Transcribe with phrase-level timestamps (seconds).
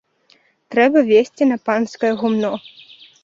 [0.75, 2.53] Трэба везці на панскае гумно.